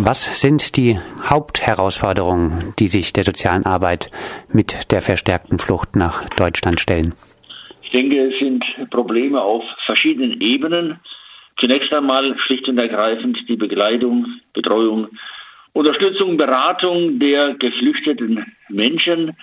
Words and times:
Was 0.00 0.40
sind 0.40 0.76
die 0.76 0.96
Hauptherausforderungen, 1.28 2.72
die 2.78 2.86
sich 2.86 3.12
der 3.12 3.24
sozialen 3.24 3.66
Arbeit 3.66 4.12
mit 4.52 4.92
der 4.92 5.00
verstärkten 5.00 5.58
Flucht 5.58 5.96
nach 5.96 6.28
Deutschland 6.36 6.78
stellen? 6.78 7.14
Ich 7.82 7.90
denke, 7.90 8.28
es 8.28 8.38
sind 8.38 8.64
Probleme 8.90 9.42
auf 9.42 9.64
verschiedenen 9.86 10.40
Ebenen. 10.40 11.00
Zunächst 11.58 11.92
einmal 11.92 12.38
schlicht 12.38 12.68
und 12.68 12.78
ergreifend 12.78 13.38
die 13.48 13.56
Begleitung, 13.56 14.26
Betreuung, 14.54 15.08
Unterstützung, 15.72 16.36
Beratung 16.36 17.18
der 17.18 17.54
geflüchteten 17.54 18.46
Menschen, 18.68 19.36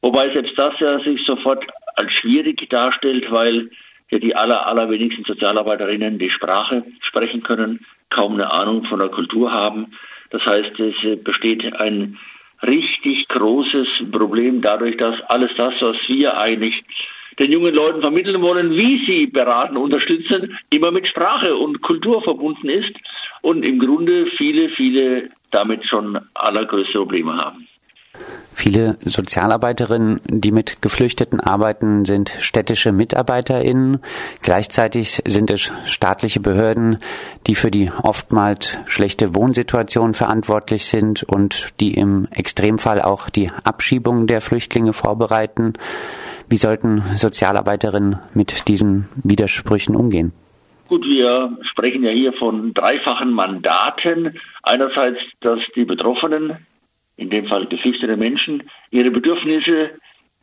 wobei 0.00 0.32
selbst 0.32 0.58
das 0.58 0.74
ja 0.80 0.98
sich 0.98 1.24
sofort 1.24 1.64
als 1.94 2.10
schwierig 2.14 2.68
darstellt, 2.70 3.30
weil 3.30 3.70
ja 4.12 4.18
die 4.18 4.36
aller, 4.36 4.66
allerwenigsten 4.66 5.24
Sozialarbeiterinnen 5.24 6.18
die 6.18 6.30
Sprache 6.30 6.84
sprechen 7.00 7.42
können, 7.42 7.84
kaum 8.10 8.34
eine 8.34 8.52
Ahnung 8.52 8.84
von 8.84 9.00
der 9.00 9.08
Kultur 9.08 9.50
haben. 9.50 9.92
Das 10.30 10.44
heißt, 10.44 10.78
es 10.78 11.24
besteht 11.24 11.74
ein 11.74 12.18
richtig 12.62 13.26
großes 13.28 13.88
Problem 14.12 14.60
dadurch, 14.60 14.96
dass 14.98 15.20
alles 15.28 15.50
das, 15.56 15.74
was 15.80 15.96
wir 16.06 16.38
eigentlich 16.38 16.84
den 17.38 17.50
jungen 17.50 17.74
Leuten 17.74 18.02
vermitteln 18.02 18.42
wollen, 18.42 18.72
wie 18.72 19.04
sie 19.06 19.26
beraten, 19.26 19.76
unterstützen, 19.76 20.58
immer 20.70 20.90
mit 20.90 21.08
Sprache 21.08 21.56
und 21.56 21.80
Kultur 21.80 22.22
verbunden 22.22 22.68
ist 22.68 22.92
und 23.40 23.64
im 23.64 23.78
Grunde 23.78 24.26
viele, 24.36 24.68
viele 24.70 25.30
damit 25.50 25.86
schon 25.86 26.18
allergrößte 26.34 26.98
Probleme 26.98 27.34
haben. 27.36 27.66
Viele 28.62 28.96
Sozialarbeiterinnen, 29.04 30.20
die 30.28 30.52
mit 30.52 30.82
Geflüchteten 30.82 31.40
arbeiten, 31.40 32.04
sind 32.04 32.28
städtische 32.28 32.92
MitarbeiterInnen. 32.92 33.98
Gleichzeitig 34.40 35.20
sind 35.26 35.50
es 35.50 35.72
staatliche 35.84 36.38
Behörden, 36.38 36.98
die 37.48 37.56
für 37.56 37.72
die 37.72 37.90
oftmals 38.04 38.78
schlechte 38.86 39.34
Wohnsituation 39.34 40.14
verantwortlich 40.14 40.84
sind 40.84 41.24
und 41.24 41.80
die 41.80 41.94
im 41.94 42.28
Extremfall 42.30 43.02
auch 43.02 43.30
die 43.30 43.50
Abschiebung 43.64 44.28
der 44.28 44.40
Flüchtlinge 44.40 44.92
vorbereiten. 44.92 45.72
Wie 46.48 46.56
sollten 46.56 47.02
Sozialarbeiterinnen 47.16 48.20
mit 48.32 48.68
diesen 48.68 49.08
Widersprüchen 49.24 49.96
umgehen? 49.96 50.32
Gut, 50.86 51.04
wir 51.04 51.58
sprechen 51.72 52.04
ja 52.04 52.12
hier 52.12 52.32
von 52.34 52.72
dreifachen 52.74 53.32
Mandaten. 53.32 54.38
Einerseits, 54.62 55.18
dass 55.40 55.58
die 55.74 55.84
Betroffenen, 55.84 56.58
in 57.16 57.30
dem 57.30 57.46
Fall 57.46 57.66
geflüchtete 57.66 58.16
Menschen, 58.16 58.62
ihre 58.90 59.10
Bedürfnisse, 59.10 59.90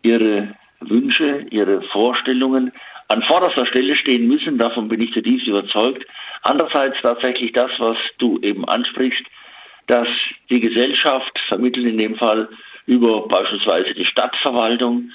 ihre 0.02 0.56
Wünsche, 0.82 1.46
ihre 1.50 1.82
Vorstellungen 1.84 2.72
an 3.10 3.24
vorderster 3.24 3.66
Stelle 3.66 3.96
stehen 3.96 4.28
müssen. 4.28 4.58
Davon 4.58 4.88
bin 4.88 5.02
ich 5.02 5.14
zutiefst 5.14 5.48
überzeugt. 5.48 6.06
Andererseits 6.44 7.02
tatsächlich 7.02 7.52
das, 7.54 7.72
was 7.80 7.98
du 8.20 8.40
eben 8.42 8.66
ansprichst, 8.66 9.26
dass 9.88 10.08
die 10.50 10.60
Gesellschaft 10.60 11.38
vermittelt 11.48 11.88
in 11.88 11.98
dem 11.98 12.16
Fall 12.16 12.48
über 12.86 13.28
beispielsweise 13.28 13.94
die 13.94 14.06
Stadtverwaltung, 14.06 15.12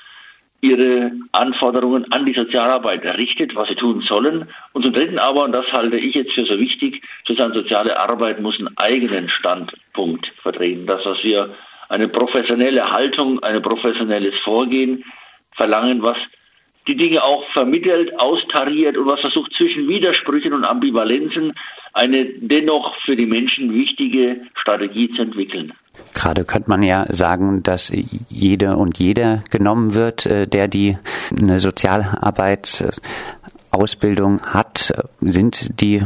ihre 0.65 1.13
Anforderungen 1.33 2.11
an 2.11 2.25
die 2.25 2.33
Sozialarbeit 2.33 3.05
errichtet, 3.05 3.55
was 3.55 3.69
sie 3.69 3.75
tun 3.75 4.01
sollen. 4.01 4.49
Und 4.73 4.83
zum 4.83 4.95
Dritten 4.95 5.19
aber, 5.19 5.45
und 5.45 5.53
das 5.53 5.71
halte 5.73 5.99
ich 5.99 6.15
jetzt 6.15 6.33
für 6.33 6.47
so 6.47 6.59
wichtig, 6.59 7.03
soziale 7.27 7.99
Arbeit 8.01 8.41
muss 8.41 8.59
einen 8.59 8.75
eigenen 8.79 9.29
Standpunkt 9.29 10.27
vertreten. 10.41 10.87
Das, 10.87 11.05
was 11.05 11.23
wir 11.23 11.55
eine 11.91 12.09
professionelle 12.09 12.91
Haltung, 12.91 13.43
ein 13.43 13.61
professionelles 13.61 14.39
Vorgehen 14.39 15.05
verlangen, 15.53 16.03
was 16.03 16.17
die 16.87 16.97
Dinge 16.97 17.23
auch 17.23 17.45
vermittelt, 17.53 18.19
austariert 18.19 18.97
und 18.97 19.07
was 19.07 19.21
versucht 19.21 19.53
zwischen 19.57 19.87
Widersprüchen 19.89 20.53
und 20.53 20.65
Ambivalenzen 20.65 21.55
eine 21.93 22.27
dennoch 22.27 22.95
für 23.05 23.17
die 23.17 23.27
Menschen 23.27 23.73
wichtige 23.73 24.41
Strategie 24.61 25.11
zu 25.15 25.23
entwickeln. 25.23 25.73
Gerade 26.13 26.45
könnte 26.45 26.69
man 26.69 26.83
ja 26.83 27.07
sagen, 27.09 27.63
dass 27.63 27.93
jede 28.29 28.77
und 28.77 28.99
jeder 28.99 29.45
genommen 29.51 29.95
wird, 29.95 30.27
äh, 30.27 30.49
der 30.49 30.69
die 30.69 30.99
eine 31.39 31.61
Sozialarbeitsausbildung 31.61 34.43
hat. 34.43 34.93
Sind 35.21 35.81
die 35.81 36.03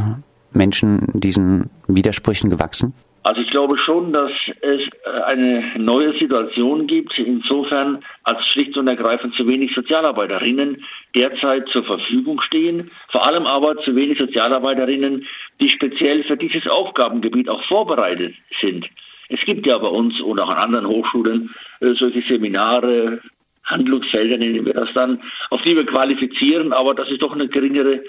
Menschen 0.53 1.06
diesen 1.15 1.71
Widersprüchen 1.87 2.50
gewachsen? 2.50 2.93
Also 3.25 3.43
ich 3.43 3.51
glaube 3.51 3.77
schon, 3.79 4.12
dass 4.12 4.31
es 4.62 4.81
eine 5.25 5.73
neue 5.77 6.17
Situation 6.19 6.87
gibt, 6.87 7.19
insofern 7.19 8.03
als 8.23 8.47
schlicht 8.47 8.77
und 8.79 8.89
ergreifend 8.89 9.34
zu 9.34 9.47
wenig 9.47 9.75
Sozialarbeiterinnen 9.75 10.84
derzeit 11.15 11.69
zur 11.69 11.84
Verfügung 11.84 12.41
stehen, 12.41 12.91
vor 13.09 13.27
allem 13.27 13.47
aber 13.47 13.77
zu 13.83 13.95
wenig 13.95 14.19
Sozialarbeiterinnen, 14.19 15.27
die 15.61 15.69
speziell 15.69 16.25
für 16.25 16.37
dieses 16.37 16.67
Aufgabengebiet 16.69 17.49
auch 17.49 17.62
vorbereitet 17.65 18.34
sind. 18.61 18.89
Es 19.29 19.41
gibt 19.45 19.67
ja 19.67 19.77
bei 19.77 19.89
uns 19.89 20.21
und 20.21 20.41
auch 20.41 20.49
an 20.49 20.56
anderen 20.56 20.87
Hochschulen 20.87 21.55
äh, 21.81 21.93
solche 21.95 22.23
Seminare, 22.23 23.21
Handlungsfelder 23.65 24.39
nennen 24.39 24.65
wir 24.65 24.73
das 24.73 24.89
dann, 24.95 25.21
auf 25.50 25.61
die 25.62 25.77
wir 25.77 25.85
qualifizieren, 25.85 26.73
aber 26.73 26.95
das 26.95 27.11
ist 27.11 27.21
doch 27.21 27.35
eine 27.35 27.49
geringere 27.49 28.03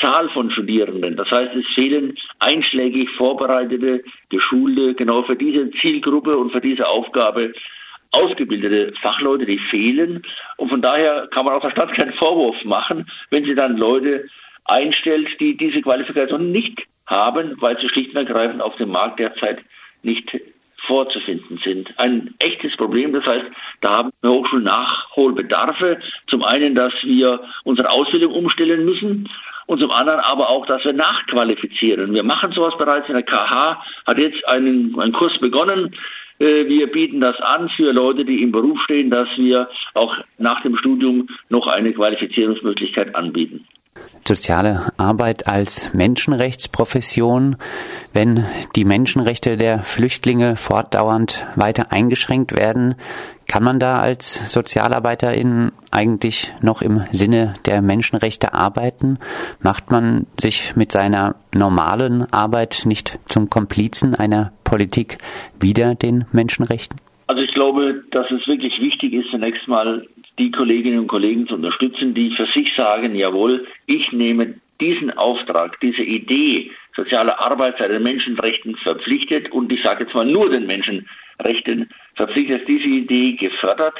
Zahl 0.00 0.28
von 0.30 0.50
Studierenden. 0.50 1.16
Das 1.16 1.30
heißt, 1.30 1.54
es 1.54 1.66
fehlen 1.74 2.16
einschlägig 2.38 3.10
vorbereitete, 3.10 4.02
geschulte, 4.28 4.94
genau 4.94 5.22
für 5.22 5.36
diese 5.36 5.70
Zielgruppe 5.80 6.36
und 6.36 6.52
für 6.52 6.60
diese 6.60 6.86
Aufgabe 6.86 7.52
ausgebildete 8.12 8.92
Fachleute, 9.00 9.46
die 9.46 9.58
fehlen. 9.70 10.22
Und 10.56 10.68
von 10.68 10.82
daher 10.82 11.28
kann 11.32 11.44
man 11.44 11.54
auch 11.54 11.62
der 11.62 11.70
Stadt 11.70 11.92
keinen 11.94 12.12
Vorwurf 12.14 12.62
machen, 12.64 13.10
wenn 13.30 13.44
sie 13.44 13.54
dann 13.54 13.76
Leute 13.76 14.28
einstellt, 14.64 15.28
die 15.40 15.56
diese 15.56 15.82
Qualifikation 15.82 16.52
nicht 16.52 16.82
haben, 17.06 17.56
weil 17.60 17.78
sie 17.80 17.88
schlicht 17.88 18.10
und 18.10 18.16
ergreifend 18.16 18.62
auf 18.62 18.76
dem 18.76 18.90
Markt 18.90 19.18
derzeit 19.18 19.58
nicht 20.02 20.36
vorzufinden 20.86 21.60
sind. 21.62 21.92
Ein 21.98 22.34
echtes 22.38 22.76
Problem. 22.76 23.12
Das 23.12 23.24
heißt, 23.24 23.46
da 23.80 23.96
haben 23.96 24.10
Hochschulen 24.24 24.64
Nachholbedarfe. 24.64 25.98
Zum 26.28 26.42
einen, 26.42 26.74
dass 26.74 26.92
wir 27.02 27.40
unsere 27.64 27.90
Ausbildung 27.90 28.32
umstellen 28.32 28.84
müssen 28.84 29.28
und 29.66 29.80
zum 29.80 29.90
anderen 29.90 30.20
aber 30.20 30.50
auch, 30.50 30.66
dass 30.66 30.84
wir 30.84 30.92
nachqualifizieren. 30.92 32.12
Wir 32.12 32.22
machen 32.22 32.52
sowas 32.52 32.76
bereits 32.78 33.08
in 33.08 33.14
der 33.14 33.22
KH, 33.22 33.82
hat 34.06 34.18
jetzt 34.18 34.46
einen, 34.48 34.98
einen 35.00 35.12
Kurs 35.12 35.38
begonnen. 35.38 35.94
Äh, 36.38 36.66
wir 36.68 36.86
bieten 36.88 37.20
das 37.20 37.40
an 37.40 37.68
für 37.70 37.92
Leute, 37.92 38.24
die 38.24 38.42
im 38.42 38.52
Beruf 38.52 38.80
stehen, 38.82 39.10
dass 39.10 39.28
wir 39.36 39.68
auch 39.94 40.16
nach 40.38 40.62
dem 40.62 40.76
Studium 40.76 41.28
noch 41.48 41.66
eine 41.66 41.92
Qualifizierungsmöglichkeit 41.92 43.14
anbieten 43.14 43.66
soziale 44.26 44.80
Arbeit 44.96 45.46
als 45.46 45.92
Menschenrechtsprofession, 45.94 47.56
wenn 48.12 48.44
die 48.76 48.84
Menschenrechte 48.84 49.56
der 49.56 49.80
Flüchtlinge 49.80 50.56
fortdauernd 50.56 51.46
weiter 51.56 51.92
eingeschränkt 51.92 52.54
werden, 52.54 52.94
kann 53.46 53.62
man 53.62 53.78
da 53.78 54.00
als 54.00 54.52
Sozialarbeiterin 54.52 55.72
eigentlich 55.90 56.52
noch 56.62 56.82
im 56.82 57.02
Sinne 57.12 57.54
der 57.66 57.82
Menschenrechte 57.82 58.54
arbeiten? 58.54 59.18
Macht 59.62 59.90
man 59.90 60.26
sich 60.40 60.74
mit 60.76 60.92
seiner 60.92 61.36
normalen 61.54 62.32
Arbeit 62.32 62.82
nicht 62.86 63.18
zum 63.28 63.50
Komplizen 63.50 64.14
einer 64.14 64.52
Politik 64.64 65.18
wider 65.60 65.94
den 65.94 66.24
Menschenrechten? 66.32 66.98
Also 67.26 67.42
ich 67.42 67.52
glaube, 67.54 68.02
dass 68.10 68.30
es 68.30 68.46
wirklich 68.46 68.80
wichtig 68.80 69.12
ist, 69.12 69.30
zunächst 69.30 69.66
mal 69.68 70.06
die 70.38 70.50
Kolleginnen 70.50 71.00
und 71.00 71.06
Kollegen 71.08 71.46
zu 71.46 71.54
unterstützen, 71.54 72.14
die 72.14 72.30
für 72.30 72.46
sich 72.46 72.74
sagen, 72.74 73.14
jawohl, 73.14 73.66
ich 73.86 74.12
nehme 74.12 74.54
diesen 74.80 75.16
Auftrag, 75.16 75.78
diese 75.80 76.02
Idee 76.02 76.70
sozialer 76.96 77.38
Arbeit 77.38 77.78
sei 77.78 77.88
den 77.88 78.02
Menschenrechten 78.02 78.76
verpflichtet 78.76 79.50
und 79.52 79.72
ich 79.72 79.82
sage 79.82 80.04
jetzt 80.04 80.14
mal 80.14 80.26
nur 80.26 80.50
den 80.50 80.66
Menschenrechten 80.66 81.90
verpflichtet, 82.14 82.68
diese 82.68 82.88
Idee 82.88 83.32
gefördert 83.32 83.94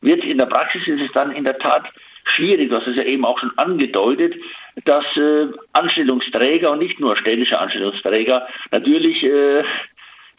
wird. 0.00 0.24
In 0.24 0.38
der 0.38 0.46
Praxis 0.46 0.86
ist 0.86 1.00
es 1.00 1.12
dann 1.12 1.32
in 1.32 1.44
der 1.44 1.58
Tat 1.58 1.84
schwierig, 2.24 2.70
das 2.70 2.86
ist 2.86 2.96
ja 2.96 3.04
eben 3.04 3.24
auch 3.24 3.38
schon 3.38 3.56
angedeutet, 3.58 4.34
dass 4.84 5.04
äh, 5.16 5.48
Anstellungsträger 5.72 6.70
und 6.70 6.78
nicht 6.78 6.98
nur 6.98 7.16
städtische 7.16 7.58
Anstellungsträger 7.58 8.46
natürlich 8.70 9.22
äh, 9.22 9.62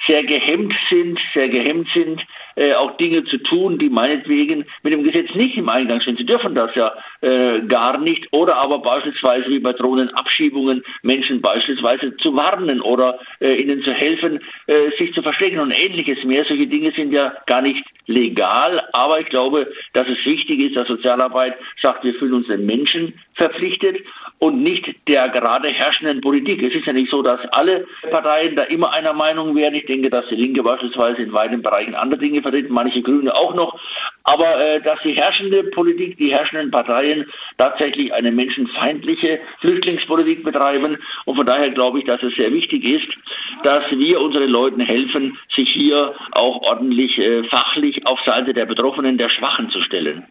sehr 0.08 0.24
gehemmt 0.24 0.74
sind, 0.90 1.20
sehr 1.34 1.50
gehemmt 1.50 1.88
sind, 1.94 2.22
äh, 2.56 2.74
auch 2.74 2.98
Dinge 2.98 3.24
zu 3.26 3.38
tun, 3.38 3.80
die 3.80 3.90
meinetwegen 3.90 4.66
mit 4.84 4.94
dem 4.94 5.04
Gesetz 5.04 5.34
nicht 5.34 5.58
im 5.58 5.70
Eingang 5.70 6.02
stehen. 6.02 6.18
Sie 6.18 6.26
dürfen 6.26 6.56
das 6.56 6.74
ja 6.76 6.94
äh, 7.22 7.62
gar 7.62 7.98
nicht. 7.98 8.28
Oder 8.32 8.58
aber 8.58 8.80
beispielsweise 8.80 9.50
wie 9.50 9.60
bei 9.60 9.74
Drohnenabschiebungen 9.74 10.84
Menschen 11.02 11.42
beispielsweise 11.42 12.16
zu 12.18 12.36
warnen 12.36 12.82
oder 12.82 13.20
äh, 13.40 13.56
ihnen 13.56 13.82
zu 13.84 13.92
helfen, 13.92 14.40
äh, 14.68 14.92
sich 14.98 15.14
zu 15.14 15.22
verstecken 15.22 15.60
und 15.60 15.72
ähnliches 15.72 16.24
mehr. 16.24 16.46
Solche 16.46 16.68
Dinge 16.68 16.92
sind 16.92 17.12
ja 17.12 17.34
gar 17.48 17.62
nicht 17.62 17.84
legal. 18.08 18.82
Aber 18.94 19.20
ich 19.20 19.28
glaube, 19.28 19.72
dass 19.94 20.08
es 20.08 20.26
wichtig 20.26 20.60
ist, 20.60 20.76
dass 20.76 20.88
Sozialarbeit 20.88 21.56
sagt, 21.82 22.04
wir 22.04 22.14
fühlen 22.16 22.34
uns 22.34 22.48
den 22.48 22.66
Menschen 22.66 23.14
verpflichtet 23.36 23.98
und 24.40 24.62
nicht 24.62 24.86
der 25.08 25.30
gerade 25.30 25.70
herrschenden 25.70 26.22
Politik. 26.22 26.62
Es 26.62 26.76
ist 26.76 26.86
ja 26.86 26.94
nicht 26.94 27.10
so, 27.10 27.22
dass 27.22 27.40
alle 27.54 27.86
Parteien 28.12 28.56
da 28.56 28.64
immer 28.64 28.94
einer 28.94 29.14
Meinung 29.14 29.56
wären. 29.56 29.74
Ich 29.74 29.86
denke, 29.94 30.10
dass 30.10 30.28
die 30.30 30.36
Linke 30.36 30.64
beispielsweise 30.64 31.22
in 31.22 31.34
weiten 31.34 31.62
Bereichen 31.62 31.96
andere 31.96 32.20
Dinge 32.20 32.42
vertritt, 32.42 32.70
manche 32.70 33.02
Grüne 33.02 33.34
auch 33.34 33.54
noch. 33.54 33.80
Aber 34.24 34.60
äh, 34.60 34.82
dass 34.82 35.00
die 35.04 35.14
herrschende 35.14 35.64
Politik, 35.64 36.18
die 36.18 36.32
herrschenden 36.32 36.72
Parteien 36.72 37.26
tatsächlich 37.58 38.14
eine 38.14 38.32
menschenfeindliche 38.32 39.40
Flüchtlingspolitik 39.60 40.44
betreiben. 40.44 40.98
Und 41.26 41.36
von 41.36 41.46
daher 41.46 41.70
glaube 41.72 42.00
ich, 42.00 42.06
dass 42.06 42.24
es 42.24 42.36
sehr 42.36 42.52
wichtig 42.52 42.84
ist, 42.84 43.08
dass 43.64 43.84
wir 43.92 44.20
unseren 44.20 44.50
Leuten 44.50 44.82
helfen, 44.82 45.38
sich 45.56 45.70
hier 45.72 46.16
auch 46.32 46.62
ordentlich 46.62 47.18
äh, 47.18 47.44
fachlich 47.50 48.06
auf 48.08 48.20
Seite 48.26 48.54
der 48.54 48.66
Betroffenen, 48.66 49.18
der 49.18 49.30
Schwachen 49.30 49.70
zu 49.70 49.82
stellen. 49.82 50.26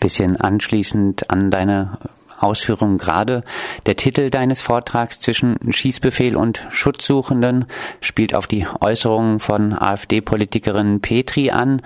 Bisschen 0.00 0.36
anschließend 0.36 1.30
an 1.30 1.50
deine 1.50 1.98
Ausführungen 2.42 2.98
gerade. 2.98 3.44
Der 3.86 3.96
Titel 3.96 4.30
deines 4.30 4.60
Vortrags 4.60 5.20
zwischen 5.20 5.56
Schießbefehl 5.70 6.36
und 6.36 6.66
Schutzsuchenden 6.70 7.66
spielt 8.00 8.34
auf 8.34 8.46
die 8.46 8.66
Äußerungen 8.80 9.40
von 9.40 9.72
AfD-Politikerin 9.72 11.00
Petri 11.00 11.50
an. 11.50 11.82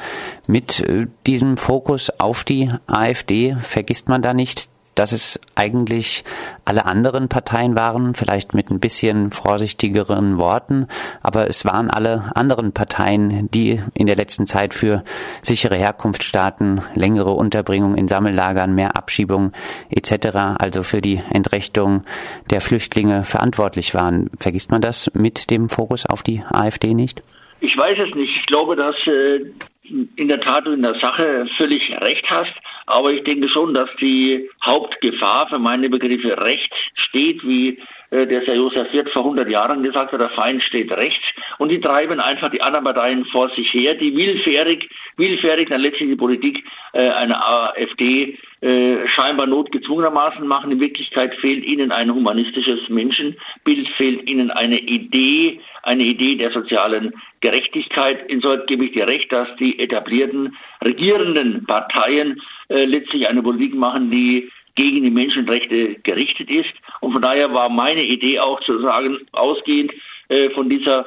Mit 0.46 0.80
äh, 0.80 1.06
diesem 1.26 1.56
Fokus 1.56 2.10
auf 2.18 2.44
die 2.44 2.70
AfD 2.86 3.56
vergisst 3.62 4.08
man 4.08 4.22
da 4.22 4.34
nicht 4.34 4.68
dass 4.94 5.12
es 5.12 5.40
eigentlich 5.54 6.24
alle 6.64 6.86
anderen 6.86 7.28
Parteien 7.28 7.76
waren, 7.76 8.14
vielleicht 8.14 8.54
mit 8.54 8.70
ein 8.70 8.80
bisschen 8.80 9.30
vorsichtigeren 9.30 10.38
Worten, 10.38 10.86
aber 11.22 11.48
es 11.48 11.64
waren 11.64 11.90
alle 11.90 12.32
anderen 12.34 12.72
Parteien, 12.72 13.50
die 13.50 13.80
in 13.94 14.06
der 14.06 14.16
letzten 14.16 14.46
Zeit 14.46 14.74
für 14.74 15.04
sichere 15.42 15.76
Herkunftsstaaten, 15.76 16.82
längere 16.94 17.32
Unterbringung 17.32 17.96
in 17.96 18.08
Sammellagern, 18.08 18.74
mehr 18.74 18.96
Abschiebung 18.96 19.52
etc., 19.90 20.36
also 20.58 20.82
für 20.82 21.00
die 21.00 21.20
Entrechtung 21.30 22.04
der 22.50 22.60
Flüchtlinge 22.60 23.24
verantwortlich 23.24 23.94
waren. 23.94 24.30
Vergisst 24.38 24.70
man 24.70 24.80
das 24.80 25.10
mit 25.14 25.50
dem 25.50 25.68
Fokus 25.68 26.06
auf 26.06 26.22
die 26.22 26.42
AfD 26.50 26.94
nicht? 26.94 27.22
Ich 27.60 27.76
weiß 27.76 27.98
es 28.08 28.14
nicht. 28.14 28.36
Ich 28.36 28.46
glaube, 28.46 28.76
dass 28.76 28.94
äh, 29.06 29.40
in 29.84 30.28
der 30.28 30.40
Tat 30.40 30.66
du 30.66 30.72
in 30.72 30.82
der 30.82 30.94
Sache 30.98 31.46
völlig 31.56 31.90
recht 32.00 32.28
hast. 32.30 32.54
Aber 32.86 33.12
ich 33.12 33.24
denke 33.24 33.48
schon, 33.48 33.74
dass 33.74 33.88
die 34.00 34.48
Hauptgefahr 34.64 35.48
für 35.48 35.58
meine 35.58 35.88
Begriffe 35.88 36.38
Recht 36.38 36.72
steht, 36.94 37.46
wie 37.46 37.78
der 38.14 38.40
Herr 38.42 38.54
Josef 38.54 38.92
Wirth 38.92 39.10
vor 39.10 39.22
100 39.22 39.48
Jahren 39.48 39.82
gesagt 39.82 40.12
hat, 40.12 40.20
der 40.20 40.30
Feind 40.30 40.62
steht 40.62 40.92
rechts. 40.92 41.24
Und 41.58 41.70
die 41.70 41.80
treiben 41.80 42.20
einfach 42.20 42.50
die 42.50 42.62
anderen 42.62 42.84
Parteien 42.84 43.24
vor 43.26 43.50
sich 43.50 43.72
her, 43.72 43.94
die 43.94 44.16
willfährig, 44.16 44.88
willfährig 45.16 45.68
dann 45.68 45.80
letztlich 45.80 46.10
die 46.10 46.16
Politik 46.16 46.64
äh, 46.92 47.08
einer 47.10 47.44
AfD 47.44 48.38
äh, 48.60 49.06
scheinbar 49.08 49.46
notgezwungenermaßen 49.46 50.46
machen. 50.46 50.70
In 50.70 50.80
Wirklichkeit 50.80 51.34
fehlt 51.36 51.64
ihnen 51.64 51.92
ein 51.92 52.14
humanistisches 52.14 52.88
Menschenbild, 52.88 53.88
fehlt 53.96 54.28
ihnen 54.28 54.50
eine 54.50 54.78
Idee, 54.78 55.60
eine 55.82 56.04
Idee 56.04 56.36
der 56.36 56.50
sozialen 56.50 57.12
Gerechtigkeit. 57.40 58.30
Insoweit 58.30 58.66
gebe 58.66 58.86
ich 58.86 58.92
dir 58.92 59.06
recht, 59.06 59.30
dass 59.32 59.48
die 59.56 59.78
etablierten 59.78 60.56
regierenden 60.82 61.66
Parteien 61.66 62.40
äh, 62.68 62.84
letztlich 62.84 63.28
eine 63.28 63.42
Politik 63.42 63.74
machen, 63.74 64.10
die 64.10 64.50
gegen 64.74 65.02
die 65.02 65.10
Menschenrechte 65.10 65.96
gerichtet 66.02 66.50
ist. 66.50 66.72
Und 67.00 67.12
von 67.12 67.22
daher 67.22 67.52
war 67.52 67.68
meine 67.68 68.02
Idee 68.02 68.40
auch 68.40 68.60
zu 68.62 68.80
sagen, 68.80 69.18
ausgehend 69.32 69.92
äh, 70.28 70.50
von 70.50 70.68
dieser 70.68 71.06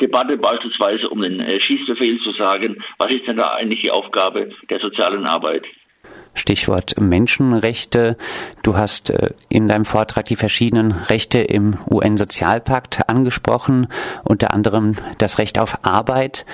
Debatte 0.00 0.36
beispielsweise 0.36 1.08
um 1.08 1.22
den 1.22 1.40
äh, 1.40 1.60
Schießbefehl 1.60 2.20
zu 2.20 2.32
sagen, 2.32 2.82
was 2.98 3.10
ist 3.10 3.26
denn 3.26 3.36
da 3.36 3.54
eigentlich 3.54 3.80
die 3.80 3.90
Aufgabe 3.90 4.50
der 4.68 4.78
sozialen 4.78 5.24
Arbeit? 5.24 5.64
Stichwort 6.34 7.00
Menschenrechte. 7.00 8.16
Du 8.62 8.76
hast 8.76 9.10
äh, 9.10 9.30
in 9.48 9.68
deinem 9.68 9.84
Vortrag 9.84 10.26
die 10.26 10.36
verschiedenen 10.36 10.92
Rechte 10.92 11.38
im 11.40 11.78
UN-Sozialpakt 11.90 13.08
angesprochen, 13.08 13.88
unter 14.22 14.52
anderem 14.52 14.96
das 15.18 15.38
Recht 15.38 15.58
auf 15.58 15.84
Arbeit. 15.84 16.44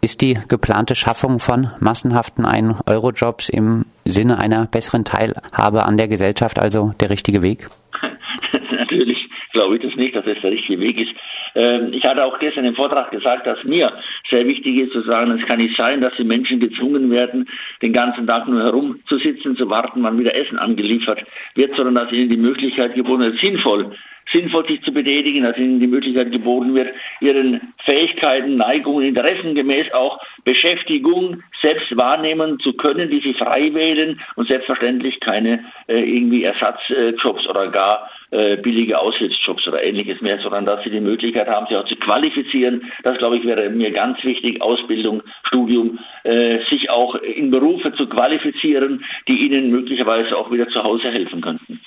Ist 0.00 0.22
die 0.22 0.38
geplante 0.46 0.94
Schaffung 0.94 1.40
von 1.40 1.72
massenhaften 1.80 2.44
Ein-Euro-Jobs 2.44 3.48
im 3.48 3.86
Sinne 4.10 4.38
einer 4.38 4.66
besseren 4.66 5.04
Teilhabe 5.04 5.84
an 5.84 5.96
der 5.96 6.08
Gesellschaft 6.08 6.58
also 6.58 6.94
der 7.00 7.10
richtige 7.10 7.42
Weg? 7.42 7.68
Natürlich 8.70 9.28
glaube 9.52 9.76
ich 9.76 9.82
das 9.82 9.96
nicht, 9.96 10.14
dass 10.14 10.24
das 10.24 10.40
der 10.42 10.50
richtige 10.50 10.80
Weg 10.80 11.00
ist. 11.00 11.14
Ähm, 11.54 11.92
ich 11.92 12.04
hatte 12.04 12.24
auch 12.24 12.38
gestern 12.38 12.66
im 12.66 12.74
Vortrag 12.74 13.10
gesagt, 13.10 13.46
dass 13.46 13.62
mir 13.64 13.92
sehr 14.30 14.46
wichtig 14.46 14.76
ist 14.76 14.92
zu 14.92 15.02
sagen, 15.02 15.30
es 15.30 15.46
kann 15.46 15.58
nicht 15.58 15.76
sein, 15.76 16.00
dass 16.00 16.14
die 16.16 16.24
Menschen 16.24 16.60
gezwungen 16.60 17.10
werden, 17.10 17.48
den 17.80 17.92
ganzen 17.92 18.26
Tag 18.26 18.46
nur 18.46 18.62
herumzusitzen, 18.62 19.56
zu 19.56 19.68
warten, 19.70 20.02
wann 20.02 20.18
wieder 20.18 20.34
Essen 20.34 20.58
angeliefert 20.58 21.24
wird, 21.54 21.74
sondern 21.74 21.94
dass 21.94 22.12
ihnen 22.12 22.28
die 22.28 22.36
Möglichkeit 22.36 22.94
geboten 22.94 23.22
wird, 23.22 23.40
sinnvoll 23.40 23.92
sinnvoll 24.32 24.66
sich 24.66 24.82
zu 24.82 24.92
betätigen, 24.92 25.44
dass 25.44 25.56
ihnen 25.56 25.80
die 25.80 25.86
Möglichkeit 25.86 26.32
geboten 26.32 26.74
wird, 26.74 26.94
ihren 27.20 27.72
Fähigkeiten, 27.84 28.56
Neigungen, 28.56 29.06
Interessen 29.06 29.54
gemäß 29.54 29.92
auch 29.92 30.20
Beschäftigung 30.44 31.42
selbst 31.60 31.96
wahrnehmen 31.96 32.58
zu 32.60 32.72
können, 32.72 33.10
die 33.10 33.20
sie 33.20 33.34
frei 33.34 33.72
wählen 33.74 34.20
und 34.36 34.48
selbstverständlich 34.48 35.20
keine 35.20 35.64
äh, 35.88 36.00
irgendwie 36.00 36.44
Ersatzjobs 36.44 37.46
oder 37.46 37.68
gar 37.68 38.10
äh, 38.30 38.56
billige 38.56 38.98
Aushilfsjobs 38.98 39.66
oder 39.68 39.82
ähnliches 39.82 40.20
mehr, 40.20 40.38
sondern 40.38 40.66
dass 40.66 40.82
sie 40.82 40.90
die 40.90 41.00
Möglichkeit 41.00 41.48
haben, 41.48 41.66
sich 41.66 41.76
auch 41.76 41.86
zu 41.86 41.96
qualifizieren. 41.96 42.90
Das, 43.02 43.18
glaube 43.18 43.36
ich, 43.36 43.44
wäre 43.44 43.70
mir 43.70 43.92
ganz 43.92 44.22
wichtig, 44.24 44.60
Ausbildung, 44.60 45.22
Studium, 45.44 45.98
äh, 46.24 46.58
sich 46.68 46.90
auch 46.90 47.14
in 47.16 47.50
Berufe 47.50 47.92
zu 47.94 48.08
qualifizieren, 48.08 49.04
die 49.28 49.46
ihnen 49.46 49.70
möglicherweise 49.70 50.36
auch 50.36 50.50
wieder 50.50 50.68
zu 50.68 50.82
Hause 50.82 51.10
helfen 51.10 51.40
könnten. 51.40 51.80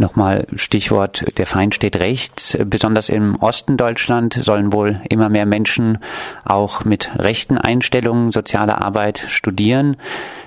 Nochmal 0.00 0.46
Stichwort, 0.56 1.36
der 1.36 1.44
Feind 1.44 1.74
steht 1.74 1.96
rechts. 1.96 2.56
Besonders 2.64 3.10
im 3.10 3.36
Osten 3.36 3.76
Deutschland 3.76 4.32
sollen 4.32 4.72
wohl 4.72 4.98
immer 5.10 5.28
mehr 5.28 5.44
Menschen 5.44 5.98
auch 6.42 6.86
mit 6.86 7.10
rechten 7.18 7.58
Einstellungen 7.58 8.30
soziale 8.30 8.80
Arbeit 8.80 9.18
studieren. 9.18 9.98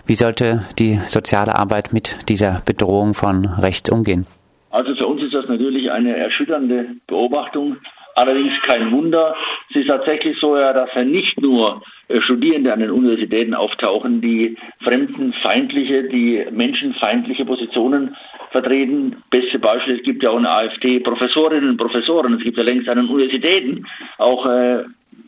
Wie 0.07 0.15
sollte 0.15 0.65
die 0.79 0.95
soziale 1.05 1.53
Arbeit 1.53 1.93
mit 1.93 2.27
dieser 2.29 2.63
Bedrohung 2.65 3.13
von 3.13 3.45
rechts 3.45 3.91
umgehen? 3.91 4.25
Also 4.71 4.95
für 4.95 5.05
uns 5.05 5.21
ist 5.21 5.35
das 5.35 5.47
natürlich 5.47 5.91
eine 5.91 6.17
erschütternde 6.17 6.87
Beobachtung. 7.05 7.77
Allerdings 8.15 8.53
kein 8.67 8.91
Wunder. 8.91 9.35
Es 9.69 9.75
ist 9.75 9.87
tatsächlich 9.87 10.35
so, 10.39 10.57
ja, 10.57 10.73
dass 10.73 10.89
ja 10.95 11.03
nicht 11.03 11.39
nur 11.39 11.83
äh, 12.07 12.21
Studierende 12.21 12.73
an 12.73 12.79
den 12.79 12.91
Universitäten 12.91 13.53
auftauchen, 13.53 14.21
die 14.21 14.57
fremdenfeindliche, 14.83 16.03
die 16.09 16.45
menschenfeindliche 16.51 17.45
Positionen 17.45 18.15
vertreten. 18.53 19.17
Beste 19.29 19.59
Beispiel, 19.59 19.97
es 19.97 20.03
gibt 20.03 20.23
ja 20.23 20.29
auch 20.29 20.37
eine 20.37 20.49
AfD 20.49 21.01
Professorinnen 21.01 21.71
und 21.71 21.77
Professoren, 21.77 22.35
es 22.35 22.43
gibt 22.43 22.57
ja 22.57 22.63
längst 22.63 22.87
an 22.87 22.97
den 22.97 23.09
Universitäten 23.09 23.85
auch 24.17 24.45
äh, 24.45 24.83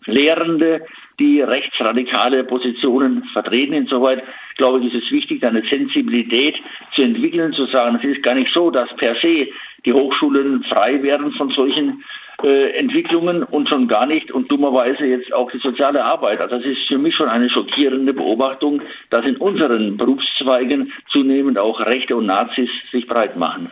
Lehrende, 0.05 0.85
die 1.19 1.41
rechtsradikale 1.41 2.43
Positionen 2.43 3.23
vertreten. 3.33 3.73
Insoweit, 3.73 4.23
glaube 4.57 4.79
ich, 4.79 4.93
ist 4.93 5.03
es 5.03 5.11
wichtig, 5.11 5.43
eine 5.43 5.63
Sensibilität 5.65 6.55
zu 6.93 7.01
entwickeln, 7.01 7.53
zu 7.53 7.65
sagen, 7.65 7.99
es 8.01 8.17
ist 8.17 8.23
gar 8.23 8.35
nicht 8.35 8.53
so, 8.53 8.69
dass 8.69 8.93
per 8.97 9.15
se 9.15 9.49
die 9.85 9.93
Hochschulen 9.93 10.63
frei 10.63 11.01
werden 11.01 11.31
von 11.33 11.49
solchen 11.51 12.03
äh, 12.45 12.77
Entwicklungen 12.77 13.41
und 13.41 13.67
schon 13.67 13.87
gar 13.87 14.05
nicht 14.05 14.31
und 14.31 14.51
dummerweise 14.51 15.03
jetzt 15.05 15.33
auch 15.33 15.49
die 15.49 15.57
soziale 15.57 16.05
Arbeit. 16.05 16.39
Also 16.39 16.57
das 16.57 16.65
ist 16.65 16.87
für 16.87 16.99
mich 16.99 17.15
schon 17.15 17.27
eine 17.27 17.49
schockierende 17.49 18.13
Beobachtung, 18.13 18.83
dass 19.09 19.25
in 19.25 19.37
unseren 19.37 19.97
Berufszweigen 19.97 20.93
zunehmend 21.11 21.57
auch 21.57 21.79
Rechte 21.79 22.15
und 22.15 22.27
Nazis 22.27 22.69
sich 22.91 23.07
breit 23.07 23.35
machen. 23.35 23.71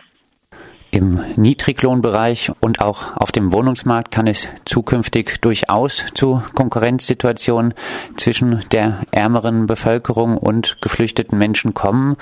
Im 0.90 1.20
Niedriglohnbereich 1.36 2.50
und 2.60 2.80
auch 2.80 3.16
auf 3.16 3.30
dem 3.30 3.52
Wohnungsmarkt 3.52 4.10
kann 4.10 4.26
es 4.26 4.48
zukünftig 4.64 5.40
durchaus 5.40 6.06
zu 6.14 6.42
Konkurrenzsituationen 6.54 7.74
zwischen 8.16 8.64
der 8.72 9.02
ärmeren 9.12 9.66
Bevölkerung 9.66 10.36
und 10.36 10.80
geflüchteten 10.82 11.38
Menschen 11.38 11.74
kommen. 11.74 12.16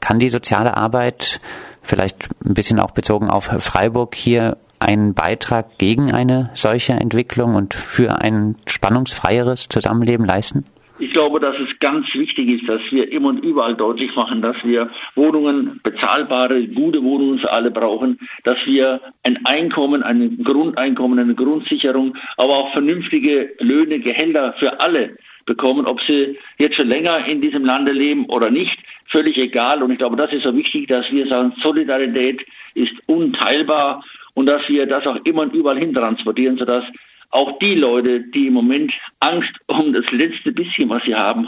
Kann 0.00 0.18
die 0.18 0.30
soziale 0.30 0.78
Arbeit 0.78 1.40
vielleicht 1.82 2.30
ein 2.42 2.54
bisschen 2.54 2.80
auch 2.80 2.92
bezogen 2.92 3.28
auf 3.28 3.44
Freiburg 3.44 4.14
hier 4.14 4.56
einen 4.80 5.14
Beitrag 5.14 5.78
gegen 5.78 6.12
eine 6.12 6.50
solche 6.54 6.94
Entwicklung 6.94 7.54
und 7.54 7.74
für 7.74 8.20
ein 8.20 8.56
spannungsfreieres 8.66 9.68
Zusammenleben 9.68 10.26
leisten? 10.26 10.64
Ich 11.00 11.12
glaube, 11.14 11.40
dass 11.40 11.56
es 11.58 11.78
ganz 11.78 12.06
wichtig 12.12 12.60
ist, 12.60 12.68
dass 12.68 12.82
wir 12.90 13.10
immer 13.10 13.30
und 13.30 13.42
überall 13.42 13.74
deutlich 13.74 14.14
machen, 14.14 14.42
dass 14.42 14.56
wir 14.64 14.90
Wohnungen, 15.14 15.80
bezahlbare, 15.82 16.66
gute 16.68 17.02
Wohnungen 17.02 17.38
für 17.38 17.50
alle 17.50 17.70
brauchen, 17.70 18.18
dass 18.44 18.58
wir 18.66 19.00
ein 19.26 19.38
Einkommen, 19.46 20.02
ein 20.02 20.42
Grundeinkommen, 20.44 21.18
eine 21.18 21.34
Grundsicherung, 21.34 22.14
aber 22.36 22.50
auch 22.50 22.72
vernünftige 22.72 23.50
Löhne, 23.60 24.00
Gehälter 24.00 24.52
für 24.58 24.78
alle 24.80 25.16
bekommen, 25.46 25.86
ob 25.86 26.02
sie 26.02 26.38
jetzt 26.58 26.76
schon 26.76 26.88
länger 26.88 27.26
in 27.26 27.40
diesem 27.40 27.64
Lande 27.64 27.92
leben 27.92 28.26
oder 28.26 28.50
nicht, 28.50 28.78
völlig 29.06 29.38
egal. 29.38 29.82
Und 29.82 29.90
ich 29.90 29.98
glaube, 29.98 30.16
das 30.16 30.32
ist 30.32 30.42
so 30.42 30.54
wichtig, 30.54 30.86
dass 30.88 31.10
wir 31.10 31.26
sagen, 31.28 31.54
Solidarität 31.62 32.44
ist 32.74 32.92
unteilbar 33.06 34.04
und 34.40 34.46
dass 34.46 34.66
wir 34.70 34.86
das 34.86 35.06
auch 35.06 35.18
immer 35.24 35.42
und 35.42 35.52
überall 35.52 35.78
hin 35.78 35.92
transportieren, 35.92 36.56
sodass 36.56 36.84
auch 37.28 37.58
die 37.58 37.74
Leute, 37.74 38.20
die 38.20 38.46
im 38.46 38.54
Moment 38.54 38.90
Angst 39.20 39.52
um 39.66 39.92
das 39.92 40.10
letzte 40.12 40.50
bisschen, 40.50 40.88
was 40.88 41.04
sie 41.04 41.14
haben, 41.14 41.46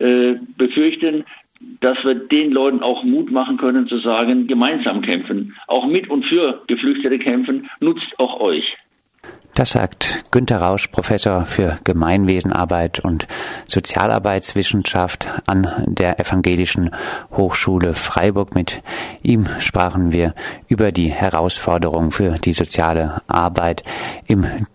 äh, 0.00 0.34
befürchten, 0.58 1.24
dass 1.80 1.96
wir 2.04 2.14
den 2.14 2.52
Leuten 2.52 2.82
auch 2.82 3.02
Mut 3.04 3.30
machen 3.30 3.56
können 3.56 3.88
zu 3.88 3.96
sagen, 4.00 4.46
gemeinsam 4.46 5.00
kämpfen, 5.00 5.54
auch 5.66 5.86
mit 5.86 6.10
und 6.10 6.26
für 6.26 6.62
Geflüchtete 6.66 7.18
kämpfen, 7.18 7.70
nutzt 7.80 8.12
auch 8.18 8.38
euch. 8.38 8.76
Das 9.56 9.70
sagt 9.70 10.22
Günter 10.32 10.58
Rausch, 10.58 10.88
Professor 10.88 11.46
für 11.46 11.78
Gemeinwesenarbeit 11.84 13.00
und 13.00 13.26
Sozialarbeitswissenschaft 13.66 15.28
an 15.46 15.66
der 15.86 16.20
Evangelischen 16.20 16.90
Hochschule 17.34 17.94
Freiburg. 17.94 18.54
Mit 18.54 18.82
ihm 19.22 19.48
sprachen 19.58 20.12
wir 20.12 20.34
über 20.68 20.92
die 20.92 21.10
Herausforderungen 21.10 22.10
für 22.10 22.32
die 22.32 22.52
soziale 22.52 23.22
Arbeit 23.28 23.82
im 24.26 24.66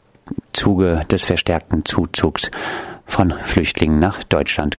Zuge 0.51 1.05
des 1.11 1.25
verstärkten 1.25 1.85
Zuzugs 1.85 2.49
von 3.05 3.35
Flüchtlingen 3.45 3.99
nach 3.99 4.23
Deutschland. 4.23 4.69